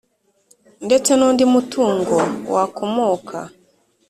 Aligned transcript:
ndetse 0.85 1.11
nundi 1.17 1.43
mutungo 1.53 2.17
wakomoka 2.53 3.37